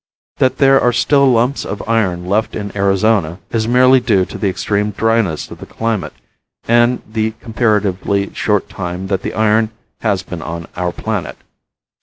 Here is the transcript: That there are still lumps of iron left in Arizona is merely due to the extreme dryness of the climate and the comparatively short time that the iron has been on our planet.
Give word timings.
That 0.37 0.57
there 0.57 0.81
are 0.81 0.91
still 0.91 1.27
lumps 1.31 1.63
of 1.63 1.87
iron 1.87 2.25
left 2.25 2.55
in 2.55 2.75
Arizona 2.75 3.37
is 3.51 3.67
merely 3.67 3.99
due 3.99 4.25
to 4.25 4.37
the 4.39 4.49
extreme 4.49 4.89
dryness 4.89 5.51
of 5.51 5.59
the 5.59 5.67
climate 5.67 6.13
and 6.67 7.03
the 7.07 7.33
comparatively 7.39 8.33
short 8.33 8.67
time 8.67 9.05
that 9.09 9.21
the 9.21 9.35
iron 9.35 9.69
has 9.99 10.23
been 10.23 10.41
on 10.41 10.65
our 10.75 10.91
planet. 10.91 11.37